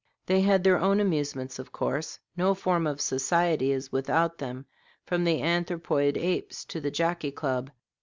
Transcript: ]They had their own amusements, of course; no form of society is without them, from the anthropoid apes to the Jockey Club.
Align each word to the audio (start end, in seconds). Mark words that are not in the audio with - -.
]They 0.25 0.41
had 0.41 0.63
their 0.63 0.79
own 0.79 0.99
amusements, 0.99 1.59
of 1.59 1.71
course; 1.71 2.17
no 2.35 2.55
form 2.55 2.87
of 2.87 2.99
society 2.99 3.71
is 3.71 3.91
without 3.91 4.39
them, 4.39 4.65
from 5.05 5.25
the 5.25 5.43
anthropoid 5.43 6.17
apes 6.17 6.65
to 6.73 6.81
the 6.81 6.89
Jockey 6.89 7.29
Club. 7.29 7.69